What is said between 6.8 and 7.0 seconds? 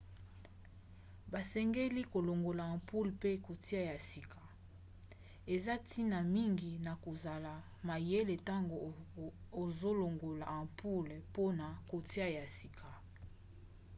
na